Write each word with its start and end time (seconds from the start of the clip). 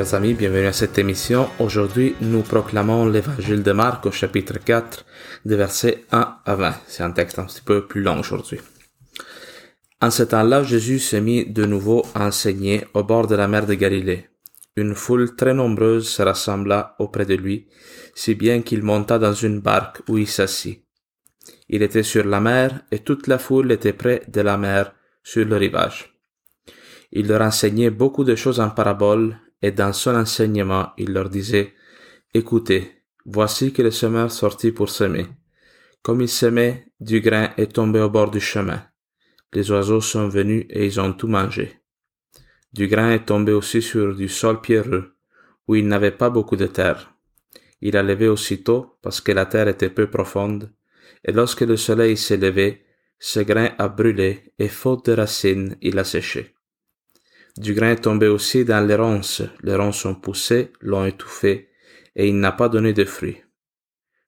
Chers 0.00 0.14
amis, 0.14 0.32
bienvenue 0.32 0.66
à 0.66 0.72
cette 0.72 0.96
émission. 0.96 1.50
Aujourd'hui, 1.58 2.14
nous 2.22 2.40
proclamons 2.40 3.06
l'évangile 3.06 3.62
de 3.62 3.72
Marc 3.72 4.06
au 4.06 4.10
chapitre 4.10 4.58
4, 4.58 5.04
des 5.44 5.56
versets 5.56 6.06
1 6.10 6.38
à 6.42 6.54
20. 6.54 6.74
C'est 6.86 7.02
un 7.02 7.10
texte 7.10 7.38
un 7.38 7.44
petit 7.44 7.60
peu 7.60 7.86
plus 7.86 8.00
long 8.00 8.18
aujourd'hui. 8.18 8.60
En 10.00 10.10
ce 10.10 10.22
temps-là, 10.22 10.62
Jésus 10.62 11.00
se 11.00 11.16
mit 11.16 11.44
de 11.44 11.66
nouveau 11.66 12.06
à 12.14 12.24
enseigner 12.24 12.86
au 12.94 13.04
bord 13.04 13.26
de 13.26 13.34
la 13.34 13.46
mer 13.46 13.66
de 13.66 13.74
Galilée. 13.74 14.30
Une 14.74 14.94
foule 14.94 15.36
très 15.36 15.52
nombreuse 15.52 16.08
se 16.08 16.22
rassembla 16.22 16.96
auprès 16.98 17.26
de 17.26 17.34
lui, 17.34 17.68
si 18.14 18.34
bien 18.34 18.62
qu'il 18.62 18.82
monta 18.82 19.18
dans 19.18 19.34
une 19.34 19.60
barque 19.60 20.00
où 20.08 20.16
il 20.16 20.26
s'assit. 20.26 20.82
Il 21.68 21.82
était 21.82 22.04
sur 22.04 22.24
la 22.24 22.40
mer 22.40 22.80
et 22.90 23.00
toute 23.00 23.26
la 23.26 23.36
foule 23.36 23.70
était 23.70 23.92
près 23.92 24.22
de 24.28 24.40
la 24.40 24.56
mer 24.56 24.94
sur 25.22 25.44
le 25.44 25.56
rivage. 25.58 26.14
Il 27.12 27.28
leur 27.28 27.42
enseignait 27.42 27.90
beaucoup 27.90 28.24
de 28.24 28.34
choses 28.34 28.60
en 28.60 28.70
paraboles 28.70 29.36
et 29.62 29.72
dans 29.72 29.92
son 29.92 30.14
enseignement 30.14 30.90
il 30.96 31.12
leur 31.12 31.28
disait, 31.28 31.74
Écoutez, 32.32 33.02
voici 33.26 33.72
que 33.72 33.82
le 33.82 33.90
semeur 33.90 34.30
sortit 34.30 34.72
pour 34.72 34.88
semer. 34.88 35.26
Comme 36.02 36.22
il 36.22 36.28
semait, 36.28 36.86
du 37.00 37.20
grain 37.20 37.50
est 37.56 37.74
tombé 37.74 38.00
au 38.00 38.08
bord 38.08 38.30
du 38.30 38.40
chemin. 38.40 38.82
Les 39.52 39.70
oiseaux 39.70 40.00
sont 40.00 40.28
venus 40.28 40.66
et 40.70 40.86
ils 40.86 41.00
ont 41.00 41.12
tout 41.12 41.26
mangé. 41.26 41.80
Du 42.72 42.86
grain 42.86 43.10
est 43.10 43.26
tombé 43.26 43.52
aussi 43.52 43.82
sur 43.82 44.14
du 44.14 44.28
sol 44.28 44.60
pierreux, 44.60 45.16
où 45.66 45.74
il 45.74 45.88
n'avait 45.88 46.12
pas 46.12 46.30
beaucoup 46.30 46.56
de 46.56 46.66
terre. 46.66 47.14
Il 47.80 47.96
a 47.96 48.02
levé 48.02 48.28
aussitôt 48.28 48.96
parce 49.02 49.20
que 49.20 49.32
la 49.32 49.46
terre 49.46 49.68
était 49.68 49.90
peu 49.90 50.08
profonde, 50.08 50.72
et 51.24 51.32
lorsque 51.32 51.62
le 51.62 51.76
soleil 51.76 52.16
s'est 52.16 52.36
levé, 52.36 52.84
ce 53.18 53.40
grain 53.40 53.70
a 53.78 53.88
brûlé, 53.88 54.52
et 54.58 54.68
faute 54.68 55.06
de 55.06 55.12
racines, 55.12 55.76
il 55.82 55.98
a 55.98 56.04
séché. 56.04 56.54
Du 57.56 57.74
grain 57.74 57.92
est 57.92 58.02
tombé 58.02 58.28
aussi 58.28 58.64
dans 58.64 58.86
les 58.86 58.94
ronces, 58.94 59.42
les 59.62 59.74
ronces 59.74 60.04
ont 60.04 60.14
poussé, 60.14 60.72
l'ont 60.80 61.04
étouffé, 61.04 61.70
et 62.14 62.28
il 62.28 62.38
n'a 62.38 62.52
pas 62.52 62.68
donné 62.68 62.92
de 62.92 63.04
fruits. 63.04 63.42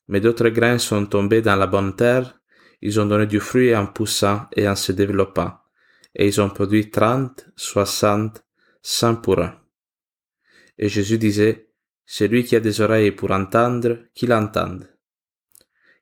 Mais 0.09 0.21
d'autres 0.21 0.49
grains 0.49 0.79
sont 0.79 1.07
tombés 1.07 1.43
dans 1.43 1.57
la 1.57 1.67
bonne 1.67 1.95
terre, 1.95 2.41
ils 2.81 3.01
ont 3.01 3.07
donné 3.07 3.27
du 3.27 3.39
fruit 3.39 3.75
en 3.75 3.87
poussant 3.87 4.47
et 4.57 4.69
en 4.69 4.75
se 4.75 4.93
développant, 4.93 5.53
et 6.15 6.27
ils 6.27 6.41
ont 6.41 6.51
produit 6.51 6.91
trente, 6.91 7.47
soixante, 7.57 8.45
cent 8.83 9.15
pour. 9.15 9.41
Et 10.79 10.89
Jésus 10.89 11.19
disait, 11.19 11.69
Celui 12.05 12.45
qui 12.45 12.57
a 12.57 12.61
des 12.61 12.81
oreilles 12.81 13.13
pour 13.13 13.31
entendre, 13.31 13.99
qu'il 14.15 14.33
entende. 14.33 14.89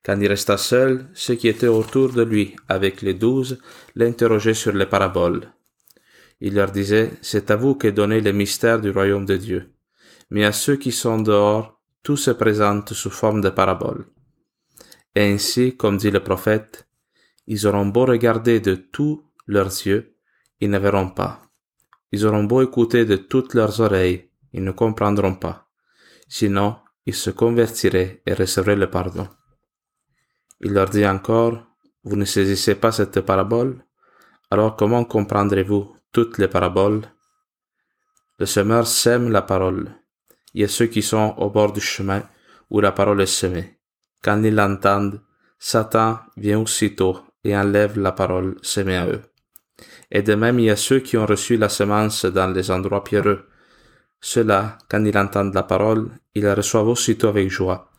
Quand 0.02 0.18
il 0.18 0.28
resta 0.28 0.56
seul, 0.56 1.10
ceux 1.12 1.34
qui 1.34 1.48
étaient 1.48 1.66
autour 1.66 2.12
de 2.12 2.22
lui, 2.22 2.56
avec 2.68 3.02
les 3.02 3.12
douze, 3.12 3.58
l'interrogeaient 3.94 4.54
sur 4.54 4.72
les 4.72 4.86
paraboles. 4.86 5.52
Il 6.40 6.54
leur 6.54 6.70
disait, 6.70 7.10
C'est 7.20 7.50
à 7.50 7.56
vous 7.56 7.74
qu'est 7.74 7.92
donné 7.92 8.20
le 8.20 8.32
mystère 8.32 8.80
du 8.80 8.90
royaume 8.90 9.26
de 9.26 9.36
Dieu. 9.36 9.74
Mais 10.30 10.44
à 10.44 10.52
ceux 10.52 10.76
qui 10.76 10.92
sont 10.92 11.20
dehors, 11.20 11.80
tout 12.02 12.16
se 12.16 12.30
présente 12.30 12.94
sous 12.94 13.10
forme 13.10 13.40
de 13.40 13.50
paraboles. 13.50 14.06
Et 15.14 15.22
ainsi, 15.22 15.76
comme 15.76 15.96
dit 15.96 16.10
le 16.10 16.22
prophète, 16.22 16.88
ils 17.46 17.66
auront 17.66 17.86
beau 17.86 18.06
regarder 18.06 18.60
de 18.60 18.74
tous 18.74 19.24
leurs 19.46 19.66
yeux, 19.86 20.16
ils 20.60 20.70
ne 20.70 20.78
verront 20.78 21.10
pas. 21.10 21.42
Ils 22.12 22.24
auront 22.26 22.44
beau 22.44 22.62
écouter 22.62 23.04
de 23.04 23.16
toutes 23.16 23.54
leurs 23.54 23.80
oreilles, 23.80 24.30
ils 24.52 24.64
ne 24.64 24.70
comprendront 24.70 25.34
pas. 25.34 25.68
Sinon, 26.28 26.76
ils 27.06 27.14
se 27.14 27.30
convertiraient 27.30 28.22
et 28.24 28.34
recevraient 28.34 28.76
le 28.76 28.88
pardon. 28.88 29.28
Il 30.60 30.72
leur 30.72 30.88
dit 30.88 31.06
encore, 31.06 31.66
vous 32.04 32.16
ne 32.16 32.24
saisissez 32.24 32.76
pas 32.76 32.92
cette 32.92 33.20
parabole? 33.20 33.84
Alors 34.50 34.76
comment 34.76 35.04
comprendrez-vous 35.04 35.96
toutes 36.12 36.38
les 36.38 36.48
paraboles? 36.48 37.02
Le 38.38 38.46
semeur 38.46 38.86
sème 38.86 39.30
la 39.30 39.42
parole. 39.42 39.94
Il 40.54 40.62
y 40.62 40.64
a 40.64 40.68
ceux 40.68 40.86
qui 40.86 41.02
sont 41.02 41.34
au 41.38 41.50
bord 41.50 41.72
du 41.72 41.80
chemin 41.80 42.22
où 42.68 42.80
la 42.80 42.90
parole 42.90 43.20
est 43.20 43.26
semée. 43.26 43.78
Quand 44.22 44.42
ils 44.42 44.54
l'entendent, 44.54 45.20
Satan 45.58 46.18
vient 46.36 46.58
aussitôt 46.58 47.20
et 47.44 47.56
enlève 47.56 47.98
la 47.98 48.12
parole 48.12 48.56
semée 48.62 48.96
à 48.96 49.06
eux. 49.06 49.22
Et 50.10 50.22
de 50.22 50.34
même, 50.34 50.58
il 50.58 50.66
y 50.66 50.70
a 50.70 50.76
ceux 50.76 50.98
qui 50.98 51.16
ont 51.16 51.26
reçu 51.26 51.56
la 51.56 51.68
semence 51.68 52.24
dans 52.24 52.50
les 52.52 52.70
endroits 52.70 53.04
pierreux. 53.04 53.46
Ceux-là, 54.20 54.78
quand 54.88 55.04
ils 55.04 55.16
entendent 55.16 55.54
la 55.54 55.62
parole, 55.62 56.10
ils 56.34 56.42
la 56.42 56.54
reçoivent 56.54 56.88
aussitôt 56.88 57.28
avec 57.28 57.50
joie. 57.50 57.90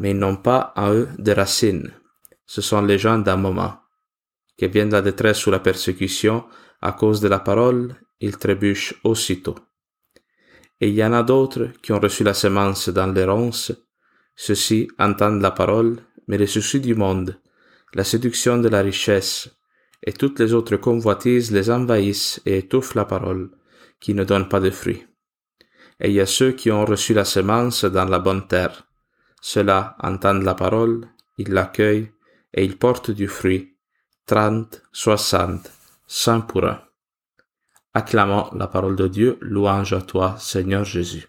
Mais 0.00 0.12
ils 0.12 0.18
n'ont 0.18 0.36
pas 0.36 0.72
en 0.76 0.92
eux 0.94 1.08
de 1.18 1.32
racines. 1.32 1.92
Ce 2.46 2.62
sont 2.62 2.82
les 2.82 2.98
gens 2.98 3.18
d'un 3.18 3.36
moment. 3.36 3.80
Qui 4.56 4.66
viennent 4.68 4.88
de 4.88 4.94
la 4.94 5.02
détresse 5.02 5.46
ou 5.46 5.50
la 5.50 5.60
persécution, 5.60 6.44
à 6.84 6.92
cause 6.92 7.20
de 7.20 7.28
la 7.28 7.38
parole, 7.38 7.96
ils 8.20 8.36
trébuchent 8.36 8.94
aussitôt. 9.04 9.56
Et 10.80 10.88
il 10.88 10.94
y 10.94 11.04
en 11.04 11.14
a 11.14 11.22
d'autres 11.22 11.70
qui 11.82 11.92
ont 11.92 11.98
reçu 11.98 12.24
la 12.24 12.34
semence 12.34 12.90
dans 12.90 13.10
les 13.10 13.24
ronces, 13.24 13.72
ceux-ci 14.36 14.88
entendent 14.98 15.40
la 15.40 15.50
parole, 15.50 15.96
mais 16.28 16.36
les 16.36 16.46
soucis 16.46 16.80
du 16.80 16.94
monde, 16.94 17.40
la 17.94 18.04
séduction 18.04 18.58
de 18.58 18.68
la 18.68 18.82
richesse, 18.82 19.48
et 20.02 20.12
toutes 20.12 20.38
les 20.40 20.52
autres 20.52 20.76
convoitises 20.76 21.52
les 21.52 21.70
envahissent 21.70 22.42
et 22.44 22.58
étouffent 22.58 22.94
la 22.94 23.06
parole, 23.06 23.50
qui 23.98 24.12
ne 24.12 24.24
donne 24.24 24.48
pas 24.50 24.60
de 24.60 24.70
fruits. 24.70 25.06
Et 26.00 26.08
il 26.08 26.14
y 26.14 26.20
a 26.20 26.26
ceux 26.26 26.52
qui 26.52 26.70
ont 26.70 26.84
reçu 26.84 27.14
la 27.14 27.24
semence 27.24 27.86
dans 27.86 28.04
la 28.04 28.18
bonne 28.18 28.46
terre. 28.46 28.86
Ceux-là 29.40 29.96
entendent 30.00 30.42
la 30.42 30.54
parole, 30.54 31.08
ils 31.38 31.50
l'accueillent, 31.50 32.12
et 32.52 32.62
ils 32.62 32.76
portent 32.76 33.10
du 33.10 33.26
fruit, 33.26 33.78
trente, 34.26 34.82
soixante, 34.92 35.70
cent 36.14 36.40
pour 36.42 36.64
un. 36.64 36.78
Acclamons 37.92 38.46
la 38.54 38.68
parole 38.68 38.94
de 38.94 39.08
Dieu, 39.08 39.36
louange 39.40 39.92
à 39.92 40.00
toi, 40.00 40.36
Seigneur 40.38 40.84
Jésus. 40.84 41.26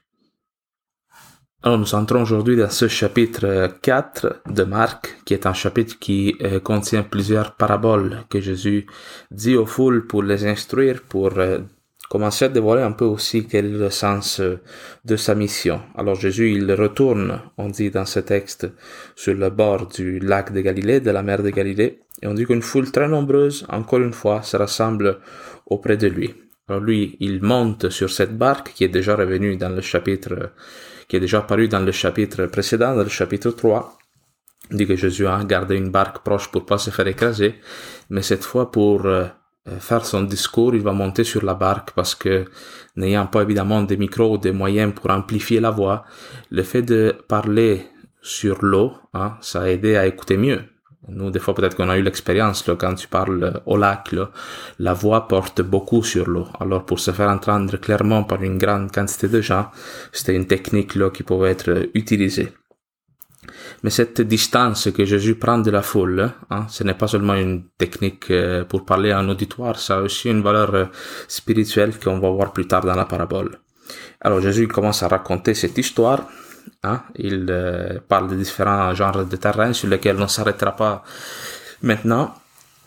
Alors 1.64 1.80
nous 1.80 1.96
entrons 1.96 2.22
aujourd'hui 2.22 2.56
dans 2.56 2.70
ce 2.70 2.88
chapitre 2.88 3.80
4 3.82 4.44
de 4.48 4.64
Marc, 4.64 5.18
qui 5.26 5.34
est 5.34 5.48
un 5.48 5.54
chapitre 5.54 5.98
qui 6.00 6.36
euh, 6.42 6.60
contient 6.60 7.02
plusieurs 7.02 7.56
paraboles 7.56 8.26
que 8.30 8.40
Jésus 8.40 8.86
dit 9.32 9.56
aux 9.56 9.66
foules 9.66 10.06
pour 10.06 10.22
les 10.22 10.46
instruire, 10.46 11.02
pour 11.02 11.40
euh, 11.40 11.62
commencer 12.08 12.46
à 12.46 12.50
dévoiler 12.50 12.84
un 12.84 12.92
peu 12.92 13.06
aussi 13.06 13.48
quel 13.48 13.66
est 13.66 13.80
le 13.80 13.90
sens 13.90 14.40
euh, 14.40 14.62
de 15.04 15.16
sa 15.16 15.34
mission. 15.34 15.82
Alors 15.96 16.14
Jésus, 16.14 16.52
il 16.52 16.72
retourne, 16.72 17.42
on 17.58 17.70
dit 17.70 17.90
dans 17.90 18.06
ce 18.06 18.20
texte, 18.20 18.68
sur 19.16 19.34
le 19.34 19.50
bord 19.50 19.88
du 19.88 20.20
lac 20.20 20.54
de 20.54 20.62
Galilée, 20.62 21.00
de 21.00 21.10
la 21.10 21.24
mer 21.24 21.42
de 21.42 21.50
Galilée, 21.50 22.05
et 22.22 22.28
on 22.28 22.34
dit 22.34 22.46
qu'une 22.46 22.62
foule 22.62 22.92
très 22.92 23.08
nombreuse, 23.08 23.66
encore 23.70 24.00
une 24.00 24.14
fois, 24.14 24.42
se 24.42 24.58
rassemble 24.58 25.20
auprès 25.66 25.98
de 25.98 26.08
lui. 26.08 26.34
Alors 26.68 26.82
lui, 26.82 27.18
il 27.20 27.44
monte 27.44 27.90
sur 27.90 28.10
cette 28.10 28.38
barque 28.38 28.74
qui 28.74 28.84
est 28.84 28.90
déjà 28.90 29.16
revenue 29.16 29.56
dans 29.58 29.70
le 29.70 29.82
chapitre 29.82 30.52
qui 31.08 31.16
est 31.16 31.20
déjà 31.20 31.40
apparu 31.40 31.68
dans 31.68 31.80
le 31.80 31.92
chapitre 31.92 32.46
précédent, 32.48 32.96
dans 32.96 33.04
le 33.04 33.10
chapitre 33.10 33.52
3. 33.52 33.98
Il 34.72 34.78
dit 34.78 34.88
que 34.88 34.96
Jésus 34.96 35.28
a 35.28 35.44
gardé 35.44 35.76
une 35.76 35.92
barque 35.92 36.24
proche 36.24 36.50
pour 36.50 36.66
pas 36.66 36.80
se 36.80 36.90
faire 36.90 37.08
écraser, 37.08 37.56
mais 38.10 38.24
cette 38.24 38.44
fois 38.44 38.72
pour 38.72 39.06
euh, 39.06 39.26
faire 39.80 40.06
son 40.06 40.24
discours, 40.24 40.74
il 40.74 40.82
va 40.82 40.94
monter 40.94 41.24
sur 41.24 41.46
la 41.46 41.54
barque 41.54 41.92
parce 41.92 42.16
que 42.16 42.46
n'ayant 42.96 43.28
pas 43.28 43.44
évidemment 43.44 43.84
des 43.84 43.98
micros 43.98 44.34
ou 44.34 44.38
des 44.40 44.52
moyens 44.52 44.94
pour 44.94 45.12
amplifier 45.12 45.60
la 45.60 45.70
voix, 45.70 46.06
le 46.50 46.64
fait 46.64 46.82
de 46.82 47.16
parler 47.28 47.86
sur 48.22 48.66
l'eau, 48.66 48.94
hein, 49.14 49.38
ça 49.42 49.62
a 49.62 49.68
aidé 49.68 49.96
à 49.96 50.08
écouter 50.08 50.38
mieux. 50.38 50.64
Nous, 51.08 51.30
des 51.30 51.40
fois, 51.40 51.54
peut-être 51.54 51.76
qu'on 51.76 51.90
a 51.90 51.98
eu 51.98 52.02
l'expérience, 52.02 52.64
quand 52.80 52.96
tu 52.96 53.08
parles 53.08 53.62
au 53.66 53.78
lac, 53.78 54.16
la 54.80 54.94
voix 54.94 55.28
porte 55.28 55.62
beaucoup 55.62 56.04
sur 56.04 56.28
l'eau. 56.28 56.48
Alors, 56.60 56.86
pour 56.86 57.00
se 57.00 57.12
faire 57.12 57.30
entendre 57.30 57.78
clairement 57.78 58.24
par 58.24 58.42
une 58.42 58.58
grande 58.58 58.92
quantité 58.92 59.28
de 59.28 59.42
gens, 59.42 59.70
c'était 60.12 60.36
une 60.36 60.48
technique 60.48 60.96
là, 60.96 61.10
qui 61.10 61.24
pouvait 61.24 61.52
être 61.52 61.90
utilisée. 61.94 62.50
Mais 63.84 63.90
cette 63.92 64.22
distance 64.22 64.90
que 64.92 65.06
Jésus 65.06 65.36
prend 65.36 65.60
de 65.60 65.70
la 65.70 65.82
foule, 65.82 66.32
hein, 66.50 66.66
ce 66.70 66.84
n'est 66.84 66.96
pas 66.96 67.08
seulement 67.08 67.36
une 67.36 67.66
technique 67.78 68.32
euh, 68.32 68.66
pour 68.66 68.86
parler 68.86 69.12
à 69.12 69.20
un 69.20 69.30
auditoire, 69.30 69.78
ça 69.80 69.98
a 69.98 70.02
aussi 70.02 70.30
une 70.30 70.42
valeur 70.42 70.74
euh, 70.74 70.86
spirituelle 71.28 71.94
qu'on 72.00 72.20
va 72.20 72.30
voir 72.30 72.52
plus 72.52 72.68
tard 72.68 72.84
dans 72.84 72.96
la 72.96 73.06
parabole. 73.06 73.60
Alors 74.22 74.42
Jésus 74.42 74.68
commence 74.68 75.04
à 75.04 75.08
raconter 75.08 75.54
cette 75.54 75.78
histoire 75.78 76.28
Hein? 76.84 77.02
Il 77.16 77.48
euh, 77.50 78.00
parle 78.08 78.30
de 78.30 78.36
différents 78.36 78.94
genres 78.94 79.26
de 79.26 79.36
terrains 79.36 79.74
sur 79.74 79.90
lesquels 79.90 80.18
on 80.18 80.24
ne 80.24 80.28
s'arrêtera 80.28 80.76
pas 80.76 81.04
maintenant. 81.82 82.34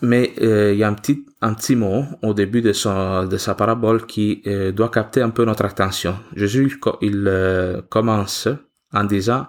Mais 0.00 0.32
euh, 0.40 0.72
il 0.72 0.78
y 0.78 0.84
a 0.84 0.88
un 0.88 0.94
petit, 0.94 1.26
un 1.40 1.54
petit 1.54 1.74
mot 1.74 2.04
au 2.22 2.32
début 2.32 2.62
de, 2.62 2.72
son, 2.72 3.24
de 3.24 3.36
sa 3.36 3.56
parabole 3.56 4.06
qui 4.06 4.42
euh, 4.46 4.70
doit 4.70 4.90
capter 4.90 5.22
un 5.22 5.30
peu 5.30 5.44
notre 5.44 5.64
attention. 5.64 6.16
Jésus, 6.36 6.80
il 7.02 7.82
commence 7.88 8.48
en 8.92 9.04
disant 9.04 9.48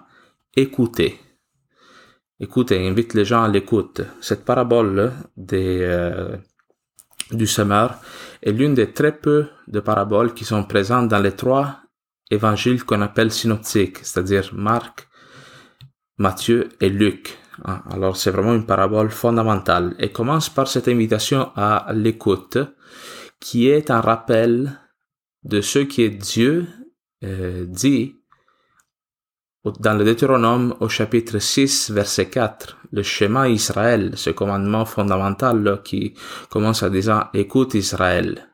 écoutez. 0.56 1.20
Écoutez, 2.40 2.88
invite 2.88 3.14
les 3.14 3.24
gens 3.24 3.44
à 3.44 3.48
l'écoute. 3.48 4.00
Cette 4.20 4.44
parabole 4.44 5.12
du 5.36 6.40
semeur 7.46 8.00
est 8.42 8.52
l'une 8.52 8.74
des 8.74 8.92
très 8.92 9.12
peu 9.12 9.46
de 9.68 9.78
paraboles 9.78 10.34
qui 10.34 10.44
sont 10.44 10.64
présentes 10.64 11.08
dans 11.08 11.20
les 11.20 11.32
trois 11.32 11.80
évangile 12.30 12.84
qu'on 12.84 13.02
appelle 13.02 13.32
synoptique, 13.32 13.98
c'est-à-dire 13.98 14.50
Marc, 14.54 15.08
Matthieu 16.18 16.68
et 16.80 16.88
Luc. 16.88 17.38
Ah, 17.64 17.82
alors 17.90 18.16
c'est 18.16 18.30
vraiment 18.30 18.54
une 18.54 18.66
parabole 18.66 19.10
fondamentale 19.10 19.94
et 19.98 20.10
commence 20.10 20.48
par 20.48 20.68
cette 20.68 20.88
invitation 20.88 21.50
à 21.56 21.92
l'écoute 21.92 22.58
qui 23.38 23.68
est 23.68 23.90
un 23.90 24.00
rappel 24.00 24.78
de 25.44 25.60
ce 25.60 25.80
qui 25.80 26.02
est 26.02 26.10
Dieu 26.10 26.66
euh, 27.24 27.64
dit 27.66 28.16
dans 29.64 29.92
le 29.92 30.04
Deutéronome 30.04 30.74
au 30.80 30.88
chapitre 30.88 31.38
6 31.38 31.90
verset 31.90 32.30
4, 32.30 32.78
le 32.92 33.02
schéma 33.02 33.48
Israël, 33.50 34.12
ce 34.16 34.30
commandement 34.30 34.86
fondamental 34.86 35.82
qui 35.84 36.14
commence 36.48 36.82
en 36.82 36.88
disant 36.88 37.24
écoute 37.34 37.74
Israël. 37.74 38.49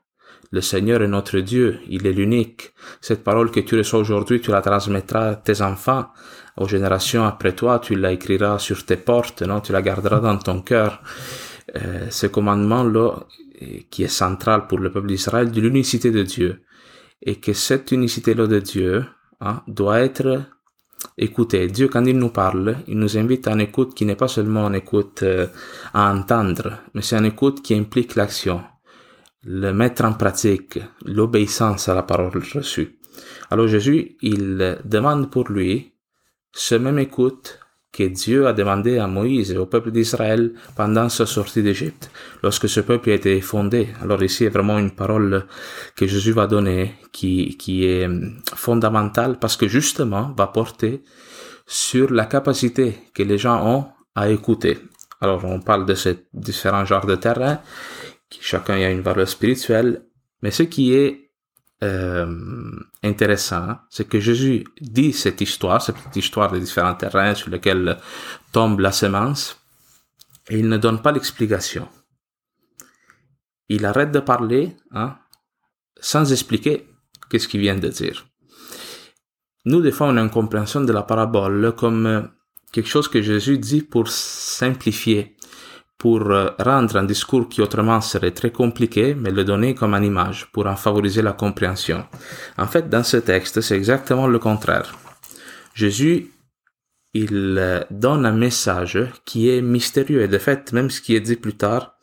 Le 0.56 0.62
Seigneur 0.62 1.02
est 1.02 1.08
notre 1.08 1.38
Dieu, 1.40 1.80
il 1.86 2.06
est 2.06 2.14
l'unique. 2.14 2.72
Cette 3.02 3.22
parole 3.22 3.50
que 3.50 3.60
tu 3.60 3.76
reçois 3.76 3.98
aujourd'hui, 3.98 4.40
tu 4.40 4.50
la 4.50 4.62
transmettras 4.62 5.32
à 5.32 5.34
tes 5.34 5.60
enfants, 5.60 6.06
aux 6.56 6.66
générations 6.66 7.26
après 7.26 7.54
toi, 7.54 7.78
tu 7.78 7.94
la 7.94 8.10
écriras 8.10 8.58
sur 8.58 8.86
tes 8.86 8.96
portes, 8.96 9.42
non, 9.42 9.60
tu 9.60 9.72
la 9.72 9.82
garderas 9.82 10.20
dans 10.20 10.38
ton 10.38 10.62
cœur. 10.62 11.02
Euh, 11.76 12.06
ce 12.08 12.26
commandement-là, 12.26 13.26
qui 13.90 14.04
est 14.04 14.08
central 14.24 14.66
pour 14.66 14.78
le 14.78 14.90
peuple 14.90 15.08
d'Israël, 15.08 15.50
de 15.50 15.60
l'unicité 15.60 16.10
de 16.10 16.22
Dieu. 16.22 16.62
Et 17.20 17.36
que 17.36 17.52
cette 17.52 17.92
unicité-là 17.92 18.46
de 18.46 18.58
Dieu 18.58 19.04
hein, 19.42 19.62
doit 19.68 20.00
être 20.00 20.40
écoutée. 21.18 21.66
Dieu, 21.66 21.88
quand 21.88 22.06
il 22.06 22.16
nous 22.16 22.30
parle, 22.30 22.76
il 22.88 22.98
nous 22.98 23.18
invite 23.18 23.46
à 23.46 23.52
une 23.52 23.60
écoute 23.60 23.92
qui 23.94 24.06
n'est 24.06 24.16
pas 24.16 24.28
seulement 24.28 24.68
une 24.68 24.76
écoute 24.76 25.22
euh, 25.22 25.48
à 25.92 26.10
entendre, 26.14 26.78
mais 26.94 27.02
c'est 27.02 27.18
une 27.18 27.26
écoute 27.26 27.60
qui 27.60 27.74
implique 27.74 28.14
l'action, 28.14 28.62
le 29.46 29.72
mettre 29.72 30.04
en 30.04 30.12
pratique, 30.12 30.80
l'obéissance 31.04 31.88
à 31.88 31.94
la 31.94 32.02
parole 32.02 32.42
reçue. 32.52 32.98
Alors 33.50 33.68
Jésus, 33.68 34.16
il 34.20 34.78
demande 34.84 35.30
pour 35.30 35.48
lui 35.48 35.92
ce 36.52 36.74
même 36.74 36.98
écoute 36.98 37.60
que 37.92 38.02
Dieu 38.02 38.46
a 38.46 38.52
demandé 38.52 38.98
à 38.98 39.06
Moïse 39.06 39.52
et 39.52 39.56
au 39.56 39.66
peuple 39.66 39.92
d'Israël 39.92 40.52
pendant 40.74 41.08
sa 41.08 41.24
sortie 41.24 41.62
d'Égypte, 41.62 42.10
lorsque 42.42 42.68
ce 42.68 42.80
peuple 42.80 43.10
a 43.10 43.14
été 43.14 43.40
fondé. 43.40 43.88
Alors 44.02 44.22
ici 44.22 44.44
est 44.44 44.50
vraiment 44.50 44.78
une 44.78 44.90
parole 44.90 45.46
que 45.94 46.06
Jésus 46.06 46.32
va 46.32 46.46
donner 46.46 46.94
qui, 47.12 47.56
qui 47.56 47.86
est 47.86 48.08
fondamentale 48.54 49.38
parce 49.38 49.56
que 49.56 49.68
justement 49.68 50.34
va 50.36 50.48
porter 50.48 51.02
sur 51.66 52.12
la 52.12 52.26
capacité 52.26 52.98
que 53.14 53.22
les 53.22 53.38
gens 53.38 53.64
ont 53.64 53.86
à 54.14 54.28
écouter. 54.28 54.78
Alors 55.20 55.44
on 55.44 55.60
parle 55.60 55.86
de 55.86 55.94
ces 55.94 56.26
différents 56.34 56.84
genres 56.84 57.06
de 57.06 57.16
terrain, 57.16 57.60
chacun 58.30 58.74
a 58.74 58.90
une 58.90 59.00
valeur 59.00 59.28
spirituelle, 59.28 60.06
mais 60.42 60.50
ce 60.50 60.64
qui 60.64 60.94
est 60.94 61.30
euh, 61.82 62.72
intéressant, 63.02 63.76
c'est 63.90 64.08
que 64.08 64.20
Jésus 64.20 64.64
dit 64.80 65.12
cette 65.12 65.40
histoire, 65.40 65.82
cette 65.82 65.96
petite 65.96 66.16
histoire 66.16 66.50
des 66.50 66.60
différents 66.60 66.94
terrains 66.94 67.34
sur 67.34 67.50
lesquels 67.50 67.98
tombe 68.52 68.80
la 68.80 68.92
semence, 68.92 69.60
et 70.48 70.58
il 70.58 70.68
ne 70.68 70.78
donne 70.78 71.02
pas 71.02 71.12
l'explication. 71.12 71.88
Il 73.68 73.84
arrête 73.84 74.12
de 74.12 74.20
parler 74.20 74.76
hein, 74.92 75.18
sans 76.00 76.32
expliquer 76.32 76.86
qu'est-ce 77.28 77.48
qu'il 77.48 77.60
vient 77.60 77.76
de 77.76 77.88
dire. 77.88 78.26
Nous, 79.64 79.80
des 79.80 79.90
fois, 79.90 80.06
on 80.06 80.16
a 80.16 80.22
une 80.22 80.30
compréhension 80.30 80.80
de 80.80 80.92
la 80.92 81.02
parabole 81.02 81.74
comme 81.76 82.30
quelque 82.72 82.88
chose 82.88 83.08
que 83.08 83.20
Jésus 83.20 83.58
dit 83.58 83.82
pour 83.82 84.08
simplifier 84.08 85.35
pour 85.98 86.30
euh, 86.30 86.50
rendre 86.58 86.96
un 86.96 87.04
discours 87.04 87.48
qui 87.48 87.62
autrement 87.62 88.00
serait 88.00 88.32
très 88.32 88.50
compliqué, 88.50 89.14
mais 89.14 89.30
le 89.30 89.44
donner 89.44 89.74
comme 89.74 89.94
une 89.94 90.04
image 90.04 90.46
pour 90.52 90.66
en 90.66 90.76
favoriser 90.76 91.22
la 91.22 91.32
compréhension. 91.32 92.04
En 92.58 92.66
fait, 92.66 92.88
dans 92.88 93.02
ce 93.02 93.16
texte, 93.18 93.60
c'est 93.60 93.76
exactement 93.76 94.26
le 94.26 94.38
contraire. 94.38 94.94
Jésus, 95.74 96.30
il 97.14 97.56
euh, 97.58 97.80
donne 97.90 98.26
un 98.26 98.32
message 98.32 98.98
qui 99.24 99.48
est 99.48 99.62
mystérieux 99.62 100.22
et 100.22 100.28
de 100.28 100.38
fait, 100.38 100.72
même 100.72 100.90
ce 100.90 101.00
qui 101.00 101.16
est 101.16 101.20
dit 101.20 101.36
plus 101.36 101.56
tard, 101.56 101.96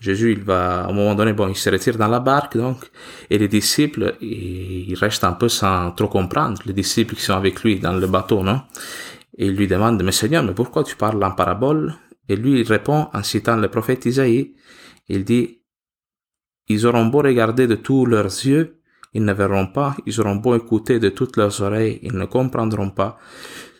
Jésus, 0.00 0.32
il 0.32 0.44
va, 0.44 0.84
à 0.84 0.88
un 0.88 0.92
moment 0.92 1.16
donné, 1.16 1.32
bon, 1.32 1.48
il 1.48 1.56
se 1.56 1.70
retire 1.70 1.96
dans 1.96 2.06
la 2.06 2.20
barque, 2.20 2.56
donc, 2.56 2.88
et 3.30 3.36
les 3.36 3.48
disciples, 3.48 4.14
ils 4.20 4.94
restent 4.94 5.24
un 5.24 5.32
peu 5.32 5.48
sans 5.48 5.90
trop 5.90 6.06
comprendre, 6.06 6.62
les 6.66 6.72
disciples 6.72 7.16
qui 7.16 7.22
sont 7.22 7.34
avec 7.34 7.64
lui 7.64 7.80
dans 7.80 7.92
le 7.92 8.06
bateau, 8.06 8.44
non? 8.44 8.62
Et 9.36 9.46
il 9.46 9.56
lui 9.56 9.66
demande, 9.66 10.00
mais 10.04 10.12
Seigneur, 10.12 10.44
mais 10.44 10.54
pourquoi 10.54 10.84
tu 10.84 10.94
parles 10.94 11.22
en 11.24 11.32
parabole? 11.32 11.96
Et 12.28 12.36
lui, 12.36 12.60
il 12.60 12.66
répond 12.66 13.08
en 13.12 13.22
citant 13.22 13.56
le 13.56 13.68
prophète 13.68 14.06
Isaïe, 14.06 14.54
il 15.08 15.24
dit, 15.24 15.62
ils 16.68 16.86
auront 16.86 17.06
beau 17.06 17.18
regarder 17.18 17.66
de 17.66 17.76
tous 17.76 18.04
leurs 18.04 18.26
yeux, 18.26 18.80
ils 19.14 19.24
ne 19.24 19.32
verront 19.32 19.66
pas, 19.68 19.96
ils 20.06 20.20
auront 20.20 20.36
beau 20.36 20.54
écouter 20.54 20.98
de 20.98 21.08
toutes 21.08 21.36
leurs 21.36 21.62
oreilles, 21.62 21.98
ils 22.02 22.16
ne 22.16 22.26
comprendront 22.26 22.90
pas, 22.90 23.18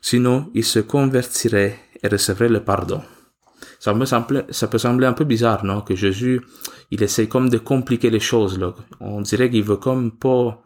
sinon 0.00 0.50
ils 0.54 0.64
se 0.64 0.78
convertiraient 0.78 1.78
et 2.02 2.08
recevraient 2.08 2.48
le 2.48 2.64
pardon. 2.64 3.02
Ça, 3.80 3.94
peut 3.94 4.78
sembler 4.78 5.06
un 5.06 5.12
peu 5.12 5.24
bizarre, 5.24 5.64
non, 5.64 5.82
que 5.82 5.94
Jésus, 5.94 6.40
il 6.90 7.02
essaie 7.02 7.28
comme 7.28 7.48
de 7.48 7.58
compliquer 7.58 8.10
les 8.10 8.20
choses, 8.20 8.58
là. 8.58 8.74
On 9.00 9.20
dirait 9.20 9.50
qu'il 9.50 9.62
veut 9.62 9.76
comme 9.76 10.10
pas 10.12 10.62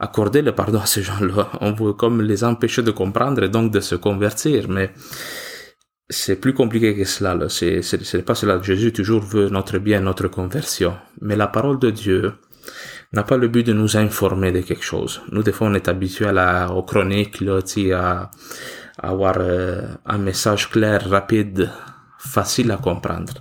accorder 0.00 0.42
le 0.42 0.52
pardon 0.52 0.80
à 0.80 0.86
ces 0.86 1.02
gens-là. 1.02 1.50
On 1.60 1.72
veut 1.72 1.92
comme 1.92 2.22
les 2.22 2.44
empêcher 2.44 2.82
de 2.82 2.90
comprendre 2.90 3.42
et 3.44 3.48
donc 3.48 3.70
de 3.70 3.80
se 3.80 3.94
convertir, 3.94 4.68
mais 4.68 4.92
c'est 6.08 6.36
plus 6.36 6.54
compliqué 6.54 6.94
que 6.96 7.04
cela. 7.04 7.34
Là. 7.34 7.48
C'est, 7.48 8.24
pas 8.24 8.34
cela. 8.34 8.60
Jésus 8.62 8.92
toujours 8.92 9.22
veut 9.22 9.48
notre 9.48 9.78
bien, 9.78 10.00
notre 10.00 10.28
conversion. 10.28 10.96
Mais 11.20 11.36
la 11.36 11.48
parole 11.48 11.78
de 11.78 11.90
Dieu 11.90 12.32
n'a 13.12 13.22
pas 13.22 13.36
le 13.36 13.48
but 13.48 13.64
de 13.64 13.72
nous 13.72 13.96
informer 13.96 14.52
de 14.52 14.60
quelque 14.60 14.84
chose. 14.84 15.22
Nous, 15.30 15.42
des 15.42 15.52
fois, 15.52 15.68
on 15.68 15.74
est 15.74 15.88
habitué 15.88 16.26
à 16.26 16.72
aux 16.72 16.82
chroniques, 16.82 17.40
là, 17.40 17.60
à, 17.94 18.30
à 18.98 19.08
avoir 19.08 19.36
euh, 19.38 19.82
un 20.04 20.18
message 20.18 20.70
clair, 20.70 21.08
rapide, 21.08 21.70
facile 22.18 22.70
à 22.70 22.76
comprendre. 22.76 23.34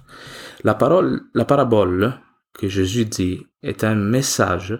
La 0.63 0.73
parole, 0.73 1.21
la 1.33 1.45
parabole 1.45 2.13
que 2.53 2.67
Jésus 2.67 3.05
dit 3.05 3.45
est 3.61 3.83
un 3.83 3.95
message 3.95 4.79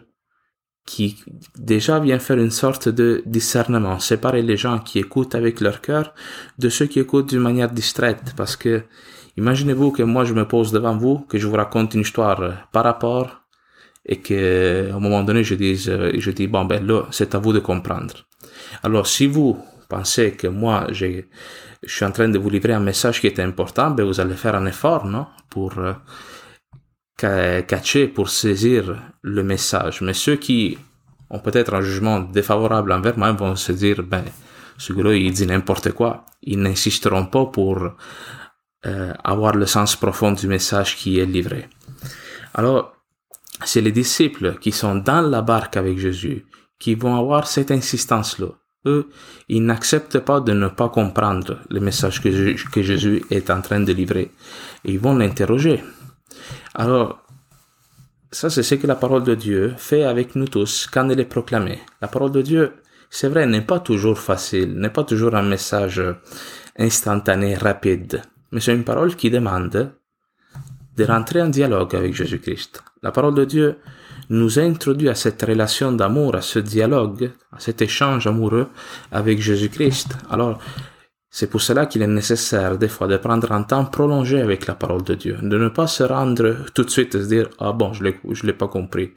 qui 0.85 1.23
déjà 1.57 1.99
vient 1.99 2.19
faire 2.19 2.37
une 2.37 2.51
sorte 2.51 2.89
de 2.89 3.23
discernement, 3.25 3.99
séparer 3.99 4.43
les 4.43 4.55
gens 4.55 4.79
qui 4.79 4.99
écoutent 4.99 5.33
avec 5.33 5.59
leur 5.59 5.81
cœur 5.81 6.13
de 6.59 6.69
ceux 6.69 6.85
qui 6.85 6.99
écoutent 6.99 7.29
d'une 7.29 7.39
manière 7.39 7.71
distraite, 7.71 8.33
parce 8.37 8.55
que 8.55 8.83
imaginez-vous 9.35 9.91
que 9.91 10.03
moi 10.03 10.25
je 10.25 10.33
me 10.33 10.47
pose 10.47 10.71
devant 10.71 10.95
vous, 10.95 11.19
que 11.19 11.39
je 11.39 11.47
vous 11.47 11.55
raconte 11.55 11.95
une 11.95 12.01
histoire 12.01 12.67
par 12.71 12.83
rapport, 12.83 13.41
et 14.05 14.17
que 14.17 14.91
à 14.91 14.95
un 14.95 14.99
moment 14.99 15.23
donné 15.23 15.43
je 15.43 15.55
dis, 15.55 15.75
je 15.75 16.31
dis 16.31 16.47
bon 16.47 16.65
ben 16.65 16.85
là 16.85 17.07
c'est 17.09 17.33
à 17.33 17.39
vous 17.39 17.53
de 17.53 17.59
comprendre. 17.59 18.13
Alors 18.83 19.07
si 19.07 19.25
vous 19.25 19.57
pensez 19.89 20.33
que 20.33 20.47
moi 20.47 20.87
je 20.91 21.23
suis 21.83 22.05
en 22.05 22.11
train 22.11 22.29
de 22.29 22.37
vous 22.37 22.51
livrer 22.51 22.73
un 22.73 22.79
message 22.79 23.19
qui 23.21 23.27
est 23.27 23.39
important, 23.39 23.89
ben 23.89 24.05
vous 24.05 24.19
allez 24.19 24.35
faire 24.35 24.55
un 24.55 24.67
effort, 24.67 25.05
non, 25.05 25.25
pour 25.49 25.73
euh, 27.23 27.61
caché 27.61 28.07
pour 28.07 28.29
saisir 28.29 29.01
le 29.21 29.43
message. 29.43 30.01
Mais 30.01 30.13
ceux 30.13 30.35
qui 30.35 30.77
ont 31.29 31.39
peut-être 31.39 31.73
un 31.73 31.81
jugement 31.81 32.19
défavorable 32.19 32.91
envers 32.91 33.17
moi 33.17 33.31
vont 33.31 33.55
se 33.55 33.71
dire, 33.71 34.03
ben, 34.03 34.23
ce 34.77 34.93
gars-là, 34.93 35.13
il 35.15 35.31
dit 35.31 35.47
n'importe 35.47 35.91
quoi. 35.91 36.25
Ils 36.43 36.59
n'insisteront 36.59 37.25
pas 37.25 37.45
pour 37.45 37.89
euh, 38.85 39.13
avoir 39.23 39.55
le 39.55 39.65
sens 39.65 39.95
profond 39.95 40.31
du 40.33 40.47
message 40.47 40.95
qui 40.97 41.19
est 41.19 41.25
livré. 41.25 41.67
Alors, 42.53 42.93
c'est 43.63 43.81
les 43.81 43.91
disciples 43.91 44.57
qui 44.59 44.71
sont 44.71 44.95
dans 44.95 45.21
la 45.21 45.41
barque 45.41 45.77
avec 45.77 45.97
Jésus 45.97 46.45
qui 46.79 46.95
vont 46.95 47.15
avoir 47.17 47.47
cette 47.47 47.71
insistance-là. 47.71 48.47
Eux, 48.85 49.09
ils 49.49 49.65
n'acceptent 49.65 50.19
pas 50.19 50.39
de 50.41 50.51
ne 50.51 50.67
pas 50.67 50.89
comprendre 50.89 51.59
le 51.69 51.79
message 51.79 52.21
que, 52.21 52.69
que 52.69 52.81
Jésus 52.83 53.23
est 53.31 53.49
en 53.49 53.61
train 53.61 53.79
de 53.79 53.91
livrer. 53.91 54.31
ils 54.83 54.99
vont 54.99 55.15
l'interroger. 55.15 55.81
Alors, 56.73 57.23
ça 58.31 58.49
c'est 58.49 58.63
ce 58.63 58.75
que 58.75 58.87
la 58.87 58.95
parole 58.95 59.23
de 59.23 59.35
Dieu 59.35 59.73
fait 59.77 60.03
avec 60.03 60.35
nous 60.35 60.47
tous 60.47 60.87
quand 60.91 61.09
elle 61.09 61.19
est 61.19 61.25
proclamée. 61.25 61.79
La 62.01 62.07
parole 62.07 62.31
de 62.31 62.41
Dieu, 62.41 62.73
c'est 63.09 63.29
vrai, 63.29 63.45
n'est 63.45 63.61
pas 63.61 63.79
toujours 63.79 64.19
facile, 64.19 64.73
n'est 64.77 64.89
pas 64.89 65.03
toujours 65.03 65.35
un 65.35 65.43
message 65.43 66.01
instantané, 66.77 67.55
rapide, 67.55 68.21
mais 68.51 68.59
c'est 68.59 68.73
une 68.73 68.83
parole 68.83 69.15
qui 69.15 69.29
demande 69.29 69.93
de 70.97 71.03
rentrer 71.03 71.41
en 71.41 71.49
dialogue 71.49 71.95
avec 71.95 72.13
Jésus-Christ. 72.13 72.83
La 73.03 73.11
parole 73.11 73.35
de 73.35 73.45
Dieu 73.45 73.77
nous 74.29 74.59
introduit 74.59 75.09
à 75.09 75.15
cette 75.15 75.41
relation 75.41 75.91
d'amour, 75.91 76.35
à 76.35 76.41
ce 76.41 76.59
dialogue, 76.59 77.31
à 77.51 77.59
cet 77.59 77.81
échange 77.81 78.27
amoureux 78.27 78.69
avec 79.11 79.41
Jésus-Christ. 79.41 80.17
Alors, 80.29 80.59
c'est 81.37 81.47
pour 81.47 81.61
cela 81.61 81.85
qu'il 81.85 82.01
est 82.01 82.07
nécessaire 82.07 82.77
des 82.77 82.87
fois 82.87 83.07
de 83.07 83.17
prendre 83.17 83.51
un 83.51 83.63
temps 83.63 83.83
prolongé 83.83 84.39
avec 84.39 84.67
la 84.67 84.73
parole 84.73 85.03
de 85.03 85.15
Dieu, 85.15 85.35
de 85.41 85.57
ne 85.57 85.67
pas 85.67 85.85
se 85.85 86.03
rendre 86.03 86.55
tout 86.73 86.83
de 86.85 86.89
suite 86.89 87.13
et 87.13 87.23
se 87.23 87.27
dire 87.27 87.49
ah 87.59 87.73
bon 87.73 87.91
je 87.91 88.05
l'ai 88.05 88.17
je 88.31 88.43
l'ai 88.47 88.53
pas 88.53 88.69
compris. 88.69 89.11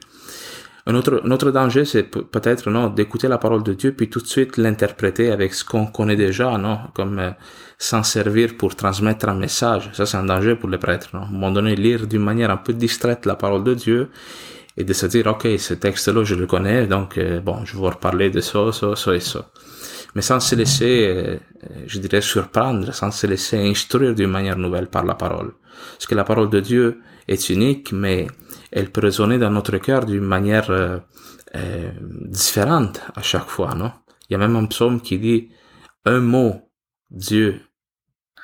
Un 0.85 0.95
autre, 0.95 1.51
danger 1.51 1.85
c'est 1.85 2.03
peut-être 2.35 2.69
non 2.69 2.89
d'écouter 2.89 3.29
la 3.29 3.37
parole 3.37 3.63
de 3.63 3.73
Dieu 3.73 3.93
puis 3.93 4.09
tout 4.09 4.19
de 4.19 4.27
suite 4.27 4.57
l'interpréter 4.57 5.31
avec 5.31 5.53
ce 5.53 5.63
qu'on 5.63 5.85
connaît 5.85 6.17
déjà 6.17 6.57
non 6.57 6.79
comme 6.93 7.19
euh, 7.19 7.31
s'en 7.77 8.03
servir 8.03 8.57
pour 8.57 8.75
transmettre 8.75 9.29
un 9.29 9.35
message. 9.35 9.89
Ça 9.93 10.05
c'est 10.05 10.17
un 10.17 10.25
danger 10.25 10.55
pour 10.55 10.67
les 10.67 10.77
prêtres. 10.77 11.11
Non? 11.13 11.21
À 11.21 11.25
un 11.27 11.31
moment 11.31 11.51
donné 11.51 11.77
lire 11.77 12.05
d'une 12.05 12.25
manière 12.31 12.51
un 12.51 12.57
peu 12.57 12.73
distraite 12.73 13.25
la 13.25 13.35
parole 13.35 13.63
de 13.63 13.73
Dieu 13.75 14.09
et 14.75 14.83
de 14.83 14.91
se 14.91 15.05
dire 15.05 15.27
ok 15.27 15.47
ce 15.57 15.73
texte-là 15.73 16.25
je 16.25 16.35
le 16.35 16.47
connais 16.47 16.85
donc 16.85 17.17
euh, 17.17 17.39
bon 17.39 17.63
je 17.63 17.77
vais 17.77 17.87
reparler 17.87 18.29
de 18.29 18.41
ça 18.41 18.73
ça 18.73 18.97
ça 18.97 19.15
et 19.15 19.21
ça 19.21 19.41
mais 20.15 20.21
sans 20.21 20.39
se 20.39 20.55
laisser, 20.55 21.07
euh, 21.07 21.37
je 21.85 21.99
dirais, 21.99 22.21
surprendre, 22.21 22.93
sans 22.93 23.11
se 23.11 23.27
laisser 23.27 23.57
instruire 23.57 24.15
d'une 24.15 24.29
manière 24.29 24.57
nouvelle 24.57 24.87
par 24.87 25.03
la 25.05 25.15
parole. 25.15 25.53
Parce 25.93 26.07
que 26.07 26.15
la 26.15 26.23
parole 26.23 26.49
de 26.49 26.59
Dieu 26.59 27.01
est 27.27 27.49
unique, 27.49 27.91
mais 27.91 28.27
elle 28.71 28.91
peut 28.91 29.01
résonner 29.01 29.37
dans 29.37 29.51
notre 29.51 29.77
cœur 29.77 30.05
d'une 30.05 30.23
manière 30.23 30.69
euh, 30.71 30.97
euh, 31.55 31.91
différente 32.25 33.01
à 33.15 33.21
chaque 33.21 33.47
fois, 33.47 33.73
non? 33.75 33.91
Il 34.29 34.33
y 34.33 34.35
a 34.35 34.39
même 34.39 34.55
un 34.55 34.65
psaume 34.65 35.01
qui 35.01 35.17
dit 35.17 35.49
un 36.05 36.19
mot 36.19 36.69
Dieu 37.09 37.61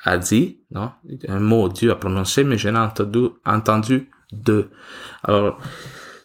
a 0.04 0.18
dit, 0.18 0.60
non? 0.70 0.90
Un 1.28 1.40
mot 1.40 1.68
Dieu 1.68 1.90
a 1.90 1.96
prononcé, 1.96 2.44
mais 2.44 2.58
je 2.58 2.68
n'ai 2.68 2.78
entendu, 2.78 3.28
entendu 3.44 4.10
deux. 4.32 4.70
Alors, 5.22 5.58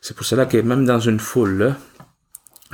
c'est 0.01 0.15
pour 0.15 0.25
cela 0.25 0.45
que 0.45 0.57
même 0.57 0.85
dans 0.85 0.99
une 0.99 1.19
foule, 1.19 1.75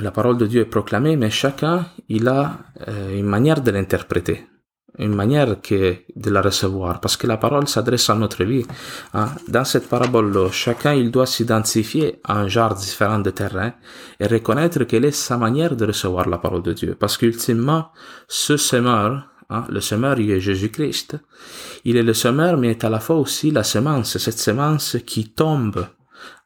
la 0.00 0.10
parole 0.10 0.38
de 0.38 0.46
Dieu 0.46 0.62
est 0.62 0.64
proclamée, 0.64 1.16
mais 1.16 1.30
chacun, 1.30 1.86
il 2.08 2.28
a 2.28 2.58
euh, 2.86 3.18
une 3.18 3.26
manière 3.26 3.60
de 3.60 3.70
l'interpréter 3.70 4.44
une 4.98 5.14
manière 5.14 5.60
que 5.60 5.96
de 6.16 6.30
la 6.30 6.42
recevoir, 6.42 7.00
parce 7.00 7.16
que 7.16 7.26
la 7.26 7.36
parole 7.36 7.68
s'adresse 7.68 8.10
à 8.10 8.14
notre 8.14 8.44
vie. 8.44 8.66
Hein. 9.14 9.28
Dans 9.46 9.64
cette 9.64 9.88
parabole, 9.88 10.50
chacun 10.50 10.94
il 10.94 11.10
doit 11.10 11.26
s'identifier 11.26 12.20
à 12.24 12.38
un 12.38 12.48
genre 12.48 12.74
différent 12.74 13.20
de 13.20 13.30
terrain 13.30 13.72
et 14.18 14.26
reconnaître 14.26 14.84
quelle 14.84 15.04
est 15.04 15.12
sa 15.12 15.36
manière 15.36 15.76
de 15.76 15.86
recevoir 15.86 16.28
la 16.28 16.38
parole 16.38 16.62
de 16.62 16.72
Dieu. 16.72 16.96
Parce 16.98 17.16
qu'ultimement, 17.16 17.88
ce 18.26 18.56
semeur, 18.56 19.28
hein, 19.50 19.64
le 19.68 19.80
semeur, 19.80 20.18
il 20.18 20.30
est 20.32 20.40
Jésus-Christ. 20.40 21.16
Il 21.84 21.96
est 21.96 22.02
le 22.02 22.14
semeur, 22.14 22.56
mais 22.56 22.70
est 22.70 22.84
à 22.84 22.90
la 22.90 23.00
fois 23.00 23.16
aussi 23.16 23.50
la 23.50 23.62
semence, 23.62 24.18
cette 24.18 24.38
semence 24.38 24.96
qui 25.06 25.30
tombe 25.30 25.86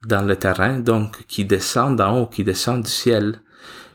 dans 0.07 0.23
le 0.23 0.37
terrain, 0.37 0.79
donc 0.79 1.27
qui 1.27 1.45
descend 1.45 1.97
d'en 1.97 2.19
haut, 2.19 2.27
qui 2.27 2.45
descend 2.45 2.83
du 2.83 2.91
ciel. 2.91 3.41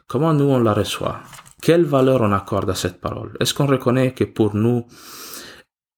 Comment 0.08 0.34
nous 0.34 0.46
on 0.46 0.60
la 0.60 0.74
reçoit? 0.74 1.20
Quelle 1.62 1.84
valeur 1.84 2.22
on 2.22 2.32
accorde 2.32 2.70
à 2.70 2.76
cette 2.76 3.02
parole? 3.02 3.36
Est-ce 3.40 3.54
qu'on 3.54 3.66
reconnaît 3.66 4.14
que 4.14 4.24
pour 4.24 4.56
nous, 4.56 4.86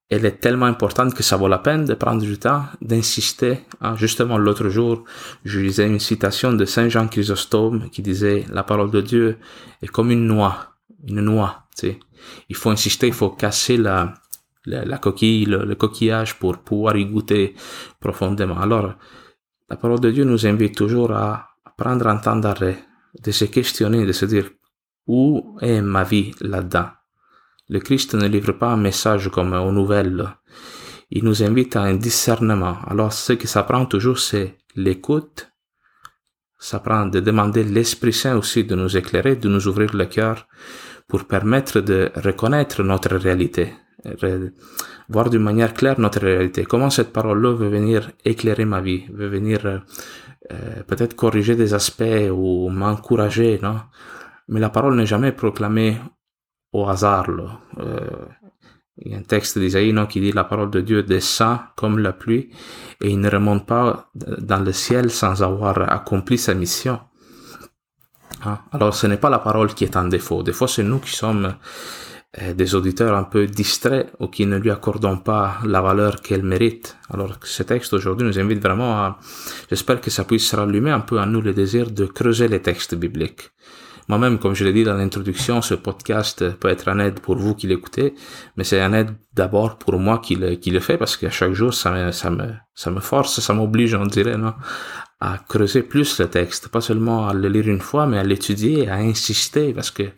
elle 0.09 0.25
est 0.25 0.39
tellement 0.39 0.65
importante 0.65 1.13
que 1.13 1.21
ça 1.21 1.37
vaut 1.37 1.47
la 1.47 1.59
peine 1.59 1.85
de 1.85 1.93
prendre 1.93 2.21
du 2.21 2.37
temps, 2.39 2.63
d'insister? 2.81 3.59
Ah, 3.79 3.95
justement, 3.95 4.37
l'autre 4.37 4.69
jour, 4.69 5.03
je 5.45 5.59
lisais 5.59 5.85
une 5.85 5.99
citation 5.99 6.53
de 6.53 6.65
Saint 6.65 6.89
Jean 6.89 7.07
Chrysostome 7.07 7.89
qui 7.91 8.01
disait 8.01 8.45
la 8.51 8.63
parole 8.63 8.89
de 8.89 9.01
Dieu 9.01 9.37
est 9.81 9.87
comme 9.87 10.09
une 10.11 10.25
noix, 10.25 10.73
une 11.07 11.21
noix. 11.21 11.67
Tu 11.77 11.87
sais. 11.87 11.99
Il 12.49 12.55
faut 12.55 12.71
insister, 12.71 13.07
il 13.07 13.13
faut 13.13 13.29
casser 13.29 13.77
la, 13.77 14.13
la, 14.65 14.97
coquille, 14.97 15.45
le, 15.45 15.75
coquillage 15.75 16.39
pour 16.39 16.57
pouvoir 16.57 16.97
y 16.97 17.05
goûter 17.05 17.55
profondément. 17.99 18.59
Alors, 18.59 18.93
la 19.69 19.77
parole 19.77 19.99
de 19.99 20.11
Dieu 20.11 20.23
nous 20.23 20.47
invite 20.47 20.75
toujours 20.75 21.11
à 21.11 21.49
prendre 21.77 22.07
un 22.07 22.17
temps 22.17 22.35
d'arrêt, 22.35 22.79
de 23.23 23.31
se 23.31 23.45
questionner, 23.45 24.05
de 24.05 24.11
se 24.11 24.25
dire 24.25 24.49
où 25.07 25.57
est 25.61 25.81
ma 25.81 26.03
vie 26.03 26.33
là-dedans? 26.41 26.89
Le 27.69 27.79
Christ 27.79 28.15
ne 28.15 28.27
livre 28.27 28.53
pas 28.53 28.71
un 28.71 28.77
message 28.77 29.29
comme 29.29 29.53
aux 29.53 29.71
nouvelles. 29.71 30.27
Il 31.11 31.23
nous 31.23 31.43
invite 31.43 31.75
à 31.75 31.81
un 31.81 31.95
discernement. 31.95 32.77
Alors 32.87 33.13
ce 33.13 33.33
que 33.33 33.47
ça 33.47 33.63
prend 33.63 33.85
toujours, 33.85 34.17
c'est 34.17 34.57
l'écoute. 34.75 35.51
Ça 36.57 36.79
prend 36.79 37.05
de 37.05 37.19
demander 37.19 37.63
l'Esprit 37.63 38.13
Saint 38.13 38.37
aussi 38.37 38.63
de 38.63 38.75
nous 38.75 38.97
éclairer, 38.97 39.35
de 39.35 39.49
nous 39.49 39.67
ouvrir 39.67 39.95
le 39.95 40.05
cœur 40.07 40.47
pour 41.07 41.25
permettre 41.25 41.79
de 41.79 42.11
reconnaître 42.15 42.83
notre 42.83 43.15
réalité, 43.15 43.73
voir 45.09 45.29
d'une 45.29 45.43
manière 45.43 45.73
claire 45.73 45.99
notre 45.99 46.21
réalité. 46.21 46.65
Comment 46.65 46.89
cette 46.89 47.11
parole-là 47.11 47.53
veut 47.53 47.69
venir 47.69 48.11
éclairer 48.25 48.65
ma 48.65 48.81
vie, 48.81 49.05
veut 49.11 49.27
venir 49.27 49.65
euh, 49.65 50.83
peut-être 50.87 51.15
corriger 51.15 51.55
des 51.55 51.73
aspects 51.73 52.29
ou 52.31 52.69
m'encourager, 52.69 53.59
non? 53.61 53.77
Mais 54.47 54.59
la 54.59 54.69
parole 54.69 54.95
n'est 54.95 55.05
jamais 55.05 55.31
proclamée 55.31 55.97
au 56.73 56.87
hasard. 56.87 57.27
Euh, 57.77 57.99
il 58.97 59.11
y 59.11 59.15
a 59.15 59.17
un 59.17 59.23
texte 59.23 59.57
d'Isaïe 59.57 59.95
qui 60.09 60.19
dit 60.19 60.31
la 60.31 60.43
parole 60.43 60.71
de 60.71 60.81
Dieu 60.81 61.03
descend 61.03 61.59
comme 61.75 61.99
la 61.99 62.11
pluie 62.13 62.49
et 63.01 63.09
il 63.09 63.19
ne 63.19 63.29
remonte 63.29 63.65
pas 63.65 64.09
dans 64.13 64.59
le 64.59 64.73
ciel 64.73 65.09
sans 65.09 65.41
avoir 65.41 65.89
accompli 65.89 66.37
sa 66.37 66.53
mission. 66.53 66.99
Hein? 68.43 68.59
Alors 68.71 68.93
ce 68.93 69.07
n'est 69.07 69.17
pas 69.17 69.29
la 69.29 69.39
parole 69.39 69.73
qui 69.73 69.85
est 69.85 69.95
en 69.95 70.05
défaut. 70.05 70.43
Des 70.43 70.51
fois 70.51 70.67
c'est 70.67 70.83
nous 70.83 70.99
qui 70.99 71.11
sommes 71.11 71.55
des 72.53 72.75
auditeurs 72.75 73.15
un 73.15 73.23
peu 73.23 73.47
distraits 73.47 74.11
ou 74.19 74.27
qui 74.27 74.45
ne 74.45 74.57
lui 74.57 74.69
accordons 74.69 75.17
pas 75.17 75.57
la 75.65 75.81
valeur 75.81 76.21
qu'elle 76.21 76.43
mérite. 76.43 76.97
Alors 77.09 77.35
ce 77.43 77.63
texte 77.63 77.93
aujourd'hui 77.93 78.27
nous 78.27 78.39
invite 78.39 78.61
vraiment 78.61 78.97
à, 78.97 79.19
j'espère 79.69 79.99
que 79.99 80.11
ça 80.11 80.23
puisse 80.25 80.53
rallumer 80.53 80.91
un 80.91 80.99
peu 80.99 81.19
en 81.19 81.25
nous 81.25 81.41
le 81.41 81.53
désir 81.53 81.89
de 81.89 82.05
creuser 82.05 82.47
les 82.47 82.61
textes 82.61 82.93
bibliques 82.93 83.51
moi-même, 84.09 84.39
comme 84.39 84.55
je 84.55 84.65
l'ai 84.65 84.73
dit 84.73 84.83
dans 84.83 84.95
l'introduction, 84.95 85.61
ce 85.61 85.75
podcast 85.75 86.49
peut 86.55 86.69
être 86.69 86.87
un 86.89 86.97
aide 86.97 87.19
pour 87.19 87.37
vous 87.37 87.53
qui 87.53 87.67
l'écoutez, 87.67 88.15
mais 88.57 88.63
c'est 88.63 88.81
un 88.81 88.91
aide 88.91 89.11
d'abord 89.35 89.77
pour 89.77 89.99
moi 89.99 90.17
qui 90.17 90.33
le, 90.33 90.55
qui 90.55 90.71
le 90.71 90.79
fait 90.79 90.97
parce 90.97 91.15
qu'à 91.15 91.29
chaque 91.29 91.53
jour, 91.53 91.75
ça 91.75 91.91
me, 91.91 92.11
ça 92.11 92.31
me, 92.31 92.47
ça 92.73 92.89
me 92.89 93.01
force, 93.01 93.39
ça 93.39 93.53
m'oblige, 93.53 93.93
on 93.93 94.07
dirait, 94.07 94.35
non, 94.35 94.55
à 95.19 95.37
creuser 95.47 95.83
plus 95.83 96.19
le 96.19 96.27
texte, 96.27 96.69
pas 96.69 96.81
seulement 96.81 97.27
à 97.27 97.35
le 97.35 97.49
lire 97.49 97.67
une 97.67 97.81
fois, 97.81 98.07
mais 98.07 98.17
à 98.17 98.23
l'étudier, 98.23 98.89
à 98.89 98.95
insister 98.95 99.73
parce 99.73 99.91
que, 99.91 100.09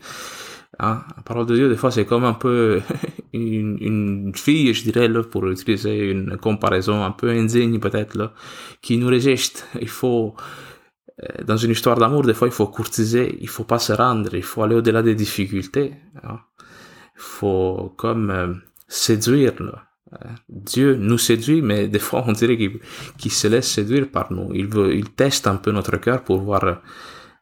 Hein, 0.83 1.03
la 1.15 1.21
parole 1.21 1.45
de 1.45 1.53
Dieu, 1.55 1.69
des 1.69 1.77
fois, 1.77 1.91
c'est 1.91 2.05
comme 2.05 2.25
un 2.25 2.33
peu 2.33 2.81
une, 3.33 4.31
fille, 4.35 4.73
je 4.73 4.83
dirais, 4.83 5.07
pour 5.29 5.47
utiliser 5.47 6.09
une 6.09 6.37
comparaison 6.37 7.03
un 7.03 7.11
peu 7.11 7.29
indigne, 7.29 7.79
peut-être, 7.79 8.17
là, 8.17 8.33
qui 8.81 8.97
nous 8.97 9.07
résiste. 9.07 9.67
Il 9.79 9.87
faut, 9.87 10.33
euh, 11.21 11.43
dans 11.45 11.57
une 11.57 11.69
histoire 11.69 11.99
d'amour, 11.99 12.23
des 12.23 12.33
fois, 12.33 12.47
il 12.47 12.53
faut 12.53 12.65
courtiser, 12.65 13.37
il 13.41 13.47
faut 13.47 13.63
pas 13.63 13.77
se 13.77 13.93
rendre, 13.93 14.33
il 14.33 14.41
faut 14.41 14.63
aller 14.63 14.75
au-delà 14.75 15.03
des 15.03 15.13
difficultés. 15.13 15.93
Hein. 16.23 16.39
Il 17.15 17.21
faut 17.21 17.93
comme 17.95 18.31
euh, 18.31 18.53
séduire. 18.87 19.53
Euh, 19.61 20.27
Dieu 20.49 20.95
nous 20.95 21.19
séduit, 21.19 21.61
mais 21.61 21.89
des 21.89 21.99
fois, 21.99 22.23
on 22.25 22.31
dirait 22.31 22.57
qu'il 23.19 23.31
se 23.31 23.47
laisse 23.47 23.69
séduire 23.69 24.09
par 24.09 24.33
nous. 24.33 24.51
Il, 24.55 24.65
veut, 24.65 24.95
il 24.95 25.11
teste 25.11 25.45
un 25.45 25.57
peu 25.57 25.71
notre 25.71 25.97
cœur 25.97 26.23
pour 26.23 26.39
voir 26.39 26.81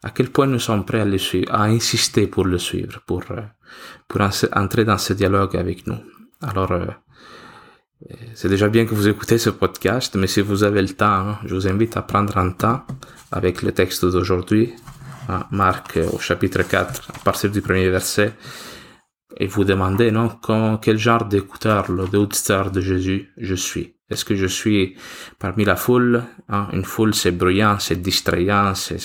à 0.04 0.12
quel 0.12 0.30
point 0.30 0.48
nous 0.48 0.60
sommes 0.60 0.86
prêts 0.86 1.02
à 1.50 1.64
insister 1.64 2.28
pour 2.28 2.46
le 2.46 2.58
suivre, 2.58 3.02
pour, 3.06 3.24
pour 4.08 4.22
entrer 4.54 4.86
dans 4.86 4.98
ce 4.98 5.14
dialogue 5.14 5.56
avec 5.56 5.88
nous. 5.88 6.00
Alors, 6.42 6.72
c'est 8.34 8.48
déjà 8.48 8.70
bien 8.70 8.86
que 8.86 8.96
vous 8.96 9.10
écoutez 9.10 9.38
ce 9.38 9.50
podcast, 9.50 10.16
mais 10.16 10.28
si 10.28 10.40
vous 10.40 10.64
avez 10.64 10.82
le 10.82 10.90
temps, 10.90 11.06
hein, 11.06 11.40
je 11.44 11.54
vous 11.54 11.68
invite 11.68 11.98
à 11.98 12.02
prendre 12.02 12.38
un 12.38 12.52
temps 12.52 12.86
avec 13.32 13.62
le 13.62 13.74
texte 13.74 14.06
d'aujourd'hui, 14.06 14.74
hein, 15.28 15.46
Marc 15.52 15.98
euh, 15.98 16.10
au 16.14 16.20
chapitre 16.20 16.64
4, 16.64 17.12
à 17.14 17.20
partir 17.20 17.52
du 17.52 17.62
premier 17.62 17.90
verset, 17.90 18.34
et 19.38 19.48
vous 19.48 19.66
demandez, 19.66 20.12
non, 20.12 20.40
quel 20.82 20.98
genre 20.98 21.26
d'écouteur, 21.26 21.92
d'auditeur 21.92 22.72
de 22.72 22.80
Jésus 22.80 23.32
je 23.38 23.56
suis? 23.56 23.96
Est-ce 24.10 24.26
que 24.26 24.36
je 24.36 24.48
suis 24.48 24.96
parmi 25.38 25.66
la 25.66 25.76
foule 25.76 26.24
hein, 26.48 26.68
Une 26.72 26.86
foule, 26.86 27.14
c'est 27.14 27.32
bruyant, 27.32 27.78
c'est 27.80 28.02
distrayant, 28.02 28.74
c'est, 28.76 28.98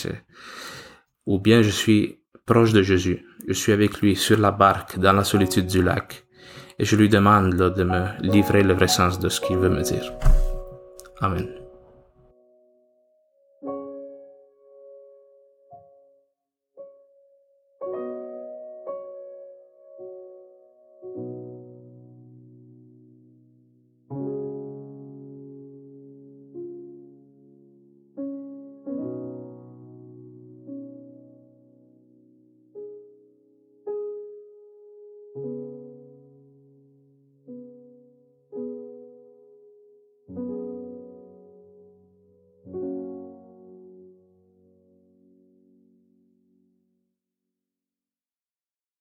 ou 1.26 1.38
bien 1.38 1.62
je 1.62 1.70
suis 1.70 2.18
proche 2.46 2.72
de 2.72 2.82
Jésus. 2.82 3.24
Je 3.46 3.52
suis 3.52 3.72
avec 3.72 4.00
lui 4.00 4.16
sur 4.16 4.38
la 4.38 4.50
barque, 4.50 4.98
dans 4.98 5.12
la 5.12 5.24
solitude 5.24 5.66
du 5.66 5.82
lac, 5.82 6.24
et 6.78 6.84
je 6.84 6.96
lui 6.96 7.08
demande 7.08 7.54
de 7.54 7.84
me 7.84 8.06
livrer 8.20 8.62
le 8.62 8.74
vrai 8.74 8.88
sens 8.88 9.18
de 9.18 9.28
ce 9.28 9.40
qu'il 9.40 9.56
veut 9.56 9.70
me 9.70 9.82
dire. 9.82 10.12
Amen. 11.20 11.63